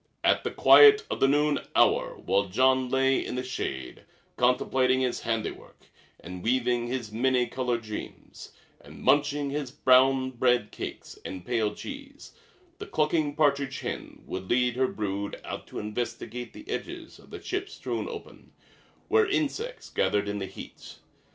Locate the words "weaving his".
6.41-7.11